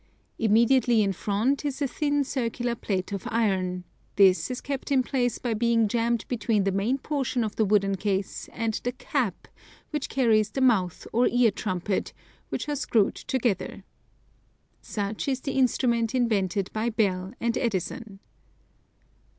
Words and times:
Immediately 0.39 1.03
in 1.03 1.13
front 1.13 1.63
is 1.63 1.79
a 1.79 1.85
thin 1.87 2.23
circular 2.23 2.73
plate 2.73 3.11
of 3.11 3.27
iron; 3.29 3.83
this 4.15 4.49
is 4.49 4.59
kept 4.59 4.91
in 4.91 5.03
place 5.03 5.37
by 5.37 5.53
being 5.53 5.87
jammed 5.87 6.25
between 6.27 6.63
the 6.63 6.71
main 6.71 6.97
portion 6.97 7.43
of 7.43 7.55
the 7.55 7.65
wooden 7.65 7.93
case 7.93 8.49
and 8.51 8.73
the 8.83 8.93
cap, 8.93 9.47
which 9.91 10.09
carries 10.09 10.49
the 10.49 10.59
mouth 10.59 11.05
or 11.13 11.27
ear 11.27 11.51
trumpet, 11.51 12.13
which 12.49 12.67
are 12.67 12.75
screwed 12.75 13.13
together. 13.13 13.83
Such 14.81 15.27
is 15.27 15.41
the 15.41 15.51
instrument 15.51 16.15
invented 16.15 16.73
by 16.73 16.89
Bell 16.89 17.33
and 17.39 17.55
Edison. 17.55 18.17